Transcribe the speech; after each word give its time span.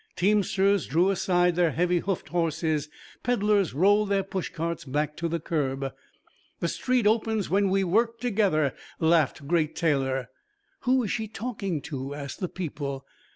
Teamsters 0.15 0.87
drew 0.87 1.11
aside 1.11 1.55
their 1.55 1.69
heavy 1.69 1.99
hoofed 1.99 2.29
horses. 2.29 2.89
Peddlers 3.21 3.75
rolled 3.75 4.09
their 4.09 4.23
push 4.23 4.49
carts 4.49 4.83
back 4.83 5.15
to 5.17 5.27
the 5.27 5.39
curb. 5.39 5.93
"The 6.59 6.67
street 6.67 7.05
opens 7.05 7.51
when 7.51 7.69
we 7.69 7.83
work 7.83 8.19
together," 8.19 8.73
laughed 8.99 9.47
Great 9.47 9.75
Taylor. 9.75 10.29
"Who 10.79 11.03
is 11.03 11.11
she 11.11 11.27
talking 11.27 11.81
to?" 11.83 12.15
asked 12.15 12.39
the 12.39 12.49
people. 12.49 13.05